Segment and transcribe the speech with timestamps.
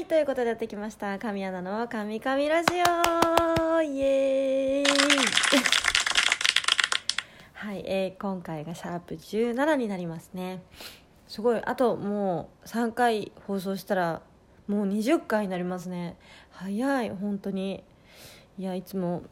[0.00, 1.18] はいということでやってきました。
[1.18, 2.76] 神アナの「神々ラジオ」
[3.84, 4.84] イエーイ。
[7.52, 10.62] はい、えー今回がシャープ17になりますね。
[11.28, 14.22] すごいあともう3回放送したら
[14.66, 16.16] もう20回になりますね。
[16.50, 17.84] 早い本当に。
[18.58, 19.24] いやいつも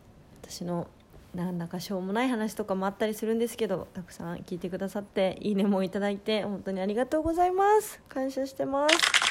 [0.43, 0.87] 私の
[1.35, 8.03] なんだかしょうもない話とかもあったりするんですけどたくさん聞いてくださっていいねもいただいて本当にありがとうございます。
[8.11, 9.28] 感謝してます。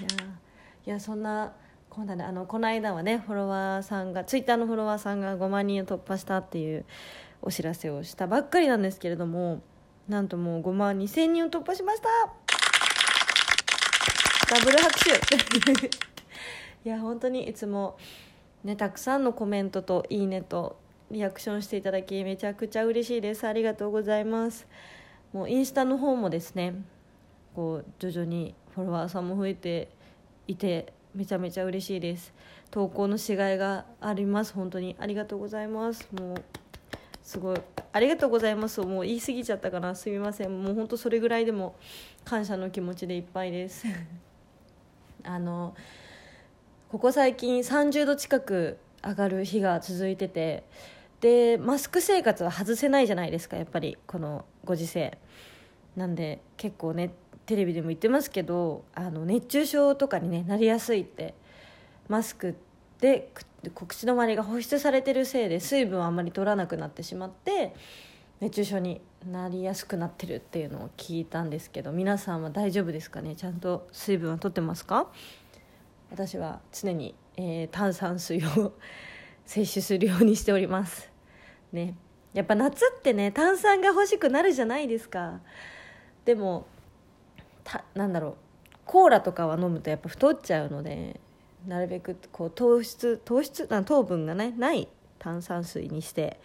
[0.00, 0.08] いや
[0.86, 1.52] いやそんな
[1.90, 6.84] 今度ねあのこの間はねフォロワーさんがツイッターのフォロワーさんが5万人を突破したっていう
[7.42, 9.62] お知らせをしたばっかりなんですけれども
[10.08, 12.08] なんともう5万2千人を突破しました。
[14.54, 15.96] ダブル拍手。
[16.84, 17.96] いや本当にいつも
[18.62, 20.76] ねたくさんのコメントといいねと
[21.10, 23.46] リアクションしていただきめちゃくちゃ嬉しいです。
[23.46, 24.66] ありがとうございます。
[25.32, 26.74] もうインスタの方もですね
[27.54, 29.88] こう徐々にフォロワーさんも増えて
[30.48, 32.34] いてめちゃめちゃ嬉しいです。
[32.72, 34.52] 投稿のしがいがあります。
[34.52, 36.08] 本当にありがとうございます。
[36.12, 36.44] もう
[37.22, 37.60] すごい
[37.92, 38.80] ありがとうございます。
[38.80, 39.94] もう言い過ぎちゃったかな。
[39.94, 40.62] すみません。
[40.62, 41.76] もう本当それぐらいでも
[42.24, 43.86] 感謝の気持ちでいっぱいです。
[45.22, 45.76] あの
[46.90, 50.64] ここ最近30度近く上がる日が続いてて
[51.20, 53.56] でマスク生活は外せないじゃないですか。
[53.56, 55.16] やっぱりこのご時世。
[55.96, 57.14] なんで結構ね
[57.46, 61.34] テレビでも言ってますけどあの熱中症とかに、ね、なりやすいって
[62.08, 62.54] マスク
[63.00, 63.30] で
[63.74, 67.74] 口の周りが保湿されてるせいで水分をあんまり取らなくなってしまって
[68.40, 69.00] 熱中症に
[69.30, 73.36] なりやすくなってるっていうのを聞いたんですけど皆さんは大丈夫ですかね？
[73.36, 75.06] ちゃんと水分は取ってますか？
[76.10, 78.72] 私は常に、えー炭酸水を
[79.46, 81.10] 摂取するようにしております。
[81.72, 81.94] ね。
[82.32, 85.40] やっぱ夏ってね炭酸が欲しくなるじゃないですか。
[86.24, 86.66] でも
[87.94, 88.34] なんだろう
[88.84, 91.20] コーラとかは飲むとやっぱ太っちゃうので
[91.66, 94.88] なるべくこう糖質糖質糖分がねない
[95.18, 96.38] 炭酸水にして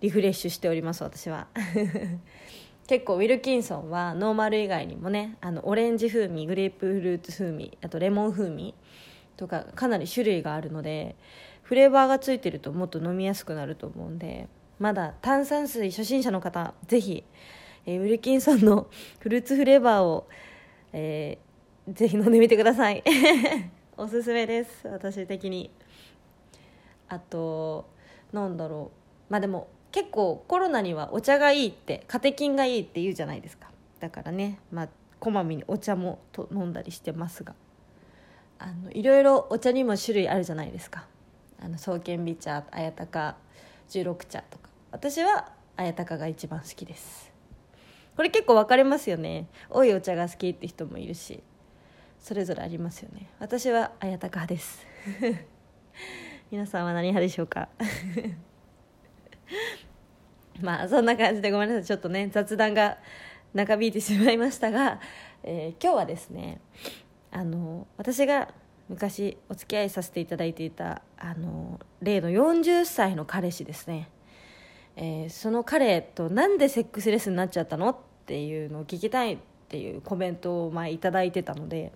[0.00, 1.48] リフレッシュしております私は。
[2.86, 8.74] 結構ウィルキンソンはノーマル以外にもねあのオレンジ風味グレープフルーツ風味あとレモン風味
[9.38, 11.16] とかかなり種類があるので
[11.62, 14.48] フレーバーがついてるともっと飲みやすくなると思うんで
[14.78, 17.24] まだ炭酸水初心者の方ぜひ、
[17.86, 18.88] えーウィルキンソンの
[19.20, 20.26] フルーツフレーバーを、
[20.92, 21.44] えー
[21.92, 23.04] ぜひ飲んでみてください。
[23.98, 24.88] おすすめです。
[24.88, 25.70] 私的に。
[27.08, 27.90] あと
[28.32, 28.90] なんだろ
[29.28, 29.32] う。
[29.32, 33.70] まあでも結構コロナにはお茶がいいってカテキンがいいって言うじゃないですか。
[34.00, 34.88] だからねまあ
[35.20, 37.54] こまめにお茶もと飲んだりしてますが。
[38.58, 41.06] あのいろいろお茶にも種類あるじゃないですか。
[41.60, 43.36] あの創建美茶綾鷹
[43.90, 44.70] 十六茶とか。
[44.90, 47.33] 私は綾鷹が一番好きです。
[48.16, 49.48] これ結構分かれますよね。
[49.70, 51.42] 多いお茶が好きって人もいるし。
[52.24, 53.28] それぞれありますよね。
[53.38, 54.86] 私は綾鷹派です。
[56.50, 57.68] 皆さんは何派でしょうか？
[60.62, 61.84] まあそんな感じでごめんなさい。
[61.84, 62.96] ちょっとね雑談が
[63.52, 65.00] 長引いてしまいましたが、
[65.42, 66.62] えー今日はですね
[67.30, 68.54] あの私が
[68.88, 74.08] 昔お付き合いさせていただいていたあの例の40歳の彼氏ですね、
[74.96, 77.96] えーその彼となんでセックスレスになっちゃったのっ
[78.26, 79.38] ていうのを聞きたいっ
[79.68, 81.92] ていうコメントを前いただいてたので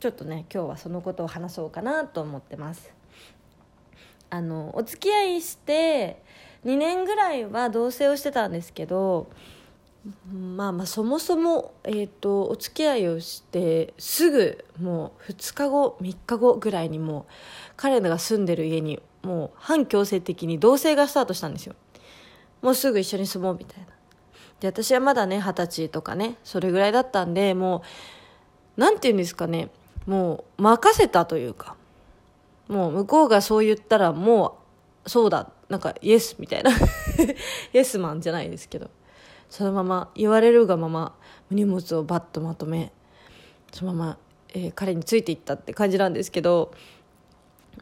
[0.00, 2.92] ちょっとね今日はそのことを話そうかなと思ってます。
[4.30, 6.22] あのお付き合いして
[6.64, 9.28] 2年ぐらいは同棲をしてたんですけど
[10.32, 17.24] まあまあそもそも、えー、とお付き合いをしてすぐもう2日後3日後ぐらいにもう
[17.76, 21.74] 彼らが住んでる家にもう反強制的に同棲がスタートしたんですよ。
[22.62, 23.86] もうすぐ一緒に住もうみたいな。
[24.60, 27.82] で私はまだね二十歳とかねそれぐらいだったんでも
[28.78, 29.70] うなんて言うんですかね
[30.06, 31.76] もう任せたというか
[32.68, 34.58] もう向こうがそう言ったらも
[35.04, 36.70] うそうだなんかイエスみたいな。
[36.70, 36.76] イ
[37.74, 38.90] エスマンじゃないですけど
[39.50, 41.14] そのまま言われるがまま
[41.50, 42.92] 荷物をバッとまとめ
[43.72, 44.18] そのまま、
[44.54, 46.72] えー彼についていったって感じなんですけど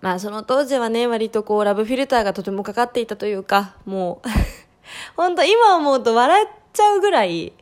[0.01, 4.29] まあその当時はね割とこうラブフィルターがとてもかかっていたというかもう
[5.17, 7.53] 本当今思うと笑っちゃうぐらい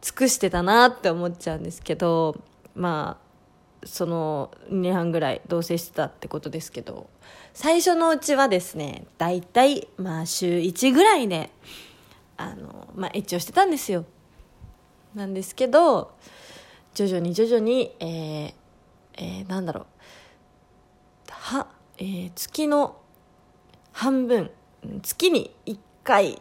[0.00, 2.36] 尽くしてたなって思っちゃうんですけど
[2.74, 7.08] まあその2年半ぐらい同棲してたってことですけど
[7.54, 11.50] 最初のうちはですね大体まあ週1ぐらいで
[12.36, 14.04] あのまあエッチをしてたんですよ。
[15.14, 16.12] なんですけど
[16.94, 18.54] 徐々に徐々にえー
[19.14, 19.84] えーなんだろう。
[21.28, 21.66] は、
[21.98, 22.96] えー月の
[23.92, 24.50] 半分
[25.02, 26.40] 月に1回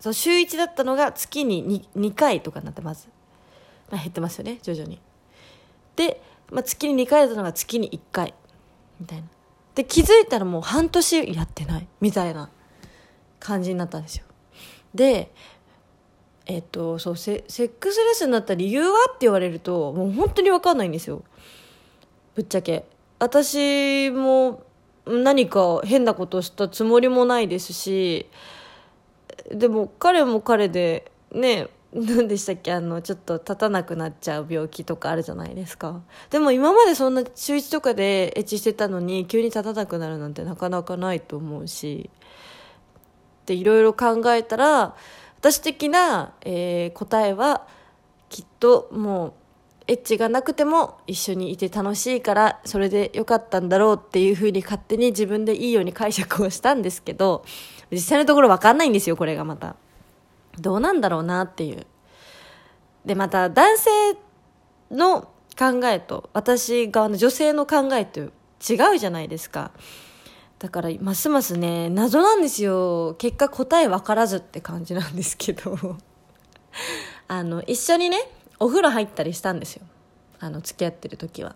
[0.00, 1.64] そう週1だったのが月に
[1.94, 3.08] 2, 2回とかになってます、
[3.90, 5.00] まあ、減ってますよね徐々に。
[5.96, 8.34] で、まあ、月に2回だったのが月に1回
[9.00, 9.24] みたいな。
[9.74, 12.50] で気づいたらもう半年やってないみたいな
[13.38, 14.24] 感じになったんですよ。
[14.94, 15.32] で
[16.46, 21.22] えっとそうセセックスレスになった理由はって言われるともう本当に分かんないんですよ。
[22.34, 22.86] ぶっちゃけ。
[23.18, 24.62] 私も
[25.06, 28.26] 何か変なことしたつもりもないですし
[29.50, 36.02] でも彼も彼でね何でしたっけあのちょっと立たなくなっちゃう病気とかあるじゃないですか。
[36.30, 42.10] でも今までそんな週1とかでエッチしてたのに急に立たなくなるなんてなかなかないと思うし。
[43.46, 44.94] でいろいろ考えたら
[45.38, 47.66] 私的な、えー、答えは
[48.28, 49.32] きっともう
[49.86, 57.42] エッチがなくても一緒にいて楽しいからそれでよかったんだろうっていうふうに勝手に自分でいいように解釈をしたんですけど
[57.90, 59.76] 実際のところ分かんないんですよこれがまた。
[60.58, 61.86] どうなんだろうなっていう。
[63.04, 63.90] でまた男性
[64.90, 65.22] の
[65.58, 68.26] 考えと私側の女性の考えって違
[68.94, 69.70] うじゃないですか。
[70.58, 73.14] だからますますね謎なんですよ。
[73.18, 75.76] 結果答え分からずって感じなんですけど。
[77.28, 78.18] あの一緒にね
[78.58, 79.86] お風呂入ったりしたんですよ。
[80.40, 81.54] あの付き合ってる時は。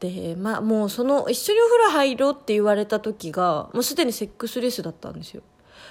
[0.00, 5.42] でまあもうその一緒にお風呂入ろうって言われた時がもうすでにセックスレスだったんですよ。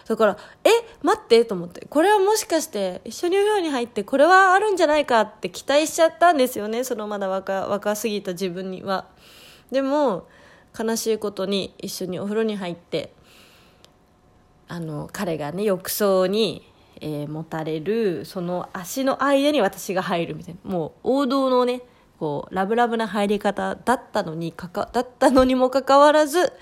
[0.07, 0.69] だからえ
[1.01, 1.87] 待ってと思って。
[1.89, 6.83] これはもしかして一緒にお風呂に入ってこれはあるんじゃないかって期待しちゃったんですよね。
[6.83, 9.07] そのまだ若若すぎた自分には。
[9.71, 10.27] でも
[10.77, 13.13] 悲しいことに一緒にお風呂に入って
[14.67, 16.71] あの彼がね浴槽に、
[17.01, 20.71] えー、持たれるその足の間に私が入るみたいな。
[20.71, 21.81] もう王道のね
[22.19, 26.53] こうラブラブな入り方だったのにかかだったのにもかかわらず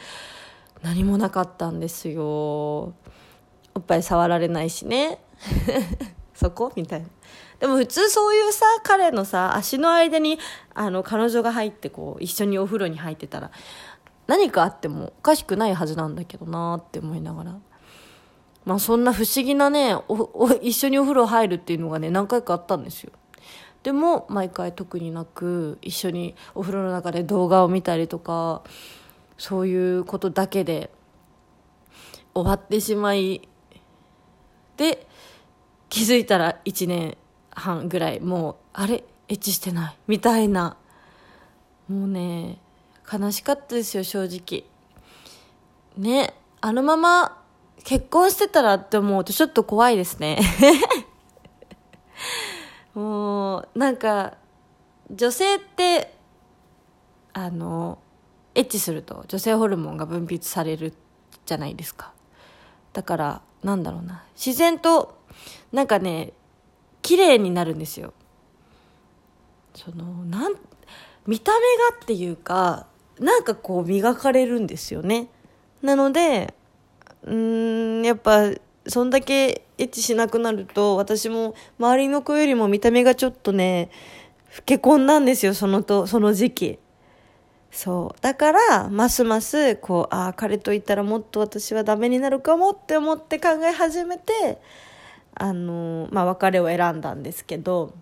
[0.81, 2.23] 何もなかったんですよ。
[2.25, 5.19] おっぱい触られないしね。
[6.33, 6.71] そこ？
[6.75, 7.07] みたいな。
[7.59, 10.37] でも普通そういうさ彼のさ足の間に
[10.73, 13.51] あの彼女が入ってこう一緒にお風呂に入ってたら
[14.27, 17.59] 何かあってもおかしくないはずなんだけどなって思いながら。
[18.65, 19.95] まあそんな不思議なね
[20.61, 23.11] 一緒にお風呂入るっていうのがね何回かあったんですよ。
[23.83, 28.63] でも毎回特になく一緒にお風呂の中で動画を見たりとか
[29.37, 30.89] そういうことだけで
[32.33, 33.47] 終わってしまい
[34.77, 35.05] で
[35.89, 37.17] 気づいたら1年
[37.51, 40.77] 半ぐらいもうあれエッチしてないみたいな。
[41.89, 42.59] もうね
[43.11, 44.63] 悲しかったですよ正直。
[45.97, 47.41] ねあのまま
[47.83, 50.39] 結婚してたらって思うとちょっと怖いですね。
[52.93, 54.37] もうなんか
[55.09, 56.13] 女性って
[57.33, 57.99] あの
[58.55, 60.93] エッチすると女性ホルモンが分泌される
[61.45, 62.13] じゃないですか。
[62.93, 64.23] だからなんだろうな。
[64.35, 65.17] 自然と
[65.71, 66.33] なんかね
[67.01, 68.13] 綺麗になるんですよ。
[69.75, 70.55] そのなん
[71.25, 71.59] 見た目
[71.89, 72.85] がっていうか
[73.19, 75.29] なんかこう磨かれるんですよね。
[75.81, 76.53] なので
[77.23, 78.51] うんやっぱ
[78.87, 83.89] そんだけエッチしなくなると私も周りの子よりも見た目がちょっとね
[84.57, 86.79] 老け込んだんですよそのとその時期。
[87.71, 88.21] そう。
[88.21, 94.61] だからますますこうああ彼といたらもっと私はダメになるかもって思って考え始めて
[95.33, 97.95] あのまあ別れを選んだんですけど。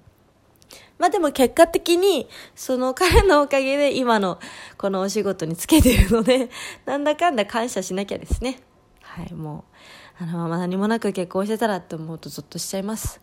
[0.97, 4.39] まあでも結果的にその彼のおかげで今の
[4.77, 6.49] このお仕事につけてるので
[6.85, 8.59] なんだかんだ感謝しなきゃですね。
[9.01, 10.00] はいもう。
[10.21, 13.19] あのまま何もなく結婚してたらって思うとゾッとしちゃいます。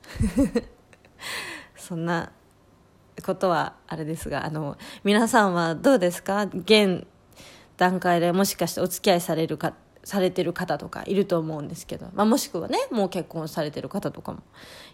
[1.79, 2.33] そんな
[3.25, 6.49] ことはあれですがあの皆さんはどうですか？
[6.53, 7.07] 現
[7.77, 14.43] 段階でもしかしてお付き合いされるかされてる方とかいると思うんですけど、まあ、もしくはねもう結婚されてる方とかも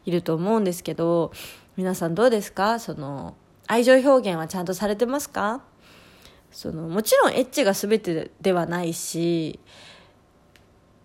[0.05, 1.33] いると思うんですけど
[1.79, 2.81] 皆さんどうですか？
[2.81, 3.35] その
[3.67, 5.63] 愛情表現はちゃんとされてますか？
[6.53, 9.59] そのもちろんエッチが全てではないし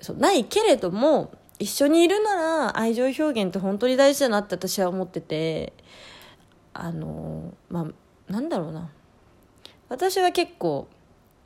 [0.01, 5.73] そうないけれども一緒にいるなら愛情表現って本当に大事だなって私は思ってて
[6.73, 8.89] あのまあなんだろうな。
[9.89, 10.87] 私は結構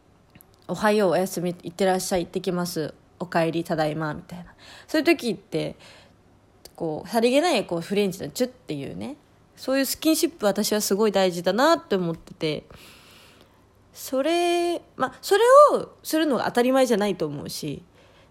[0.67, 2.93] 「おはようおやすみいってらっしゃい行ってきます。
[3.19, 4.53] おかえりただいま」みたいな。
[4.88, 5.77] そういう時って
[6.75, 9.15] こうさりげないこうフレンチのチュッっていうね
[9.55, 12.65] そういうスキンシップ私はすごい大事だなって思ってて
[13.93, 15.41] それまあそれ
[15.74, 17.83] をするのが当たり前じゃないと思うし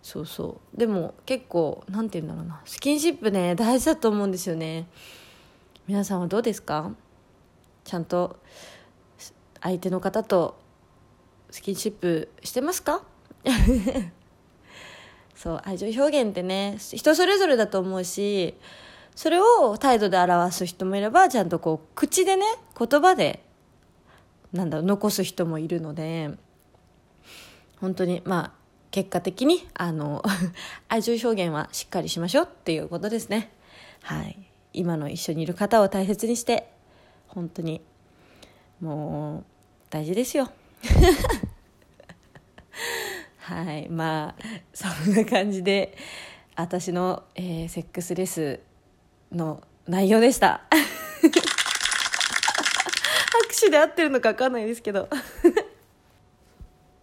[0.02, 0.76] そうそう。
[0.78, 2.61] でも結構何て言うんだろうな。
[2.64, 4.87] スキンシップね大事だと思うんですよね。
[5.87, 6.90] 皆さんはどうですか？
[7.85, 8.37] ちゃんと
[9.61, 10.59] 相手の方と
[11.50, 13.02] スキンシップしてますか？
[15.35, 18.54] そう愛情表現ってね人それぞれだと思うし
[19.16, 22.44] それを態度で表す人もいればちゃんとこう口でね
[22.78, 23.42] 言葉で
[24.52, 26.30] なんだろう残す人もいるので
[27.80, 28.62] 本当にまあ
[28.92, 30.22] 結果的にあの
[30.88, 33.50] 愛情表現はしっかりしましょうっていうことですね。
[34.02, 34.38] はい。
[34.75, 36.70] 今の一緒にいる方を大切にして
[37.26, 37.80] 本当に
[38.80, 39.44] もう
[39.90, 40.52] 大事ですよ。
[43.40, 43.88] はい。
[43.88, 44.42] まあ
[44.75, 45.96] そんな感じで
[46.54, 48.61] 私の、えー、セックスレス
[49.32, 50.64] の内容でした。
[53.32, 55.08] 拍手で合ってるのか分かんないですけど。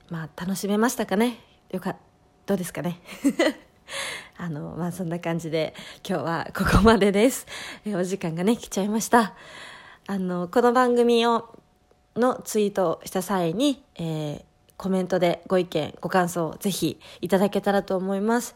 [0.09, 1.48] まあ楽しめましたかね。
[1.71, 1.95] よか
[2.45, 2.99] どうですかね。
[4.37, 5.75] あのまあそんな感じで
[6.07, 7.45] 今日はここまでです。
[7.85, 9.35] えお時間がね来ちゃいました。
[10.07, 11.55] あのこの番組を
[12.15, 14.43] のツイートをした際に、えー、
[14.77, 18.55] コメントでご意見ご感想をぜひいただけたらと思います。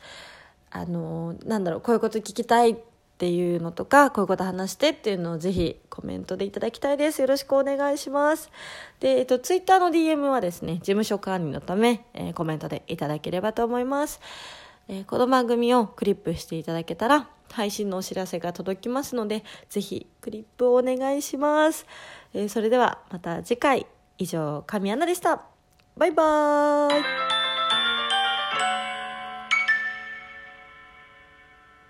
[0.72, 2.77] あのなんだろうこういうこと聞きたい
[3.24, 7.22] っていうのとかこういうこと話してっていうのをぜひコメントでいただきたいです。
[7.22, 8.51] よろしくお願いします。
[9.00, 14.20] で、えっと、ツイッターの DM はですね事務所管理のため、えー、コメントでいただければと思います。
[14.89, 21.86] えー、この番組をクリップしていただけたら配信のお知らせが届きますのでぜひクリップをお願いします、
[22.34, 23.88] えー、それではまた次回。
[24.18, 25.46] 以上神アナでした。
[25.96, 27.33] バイバーイ。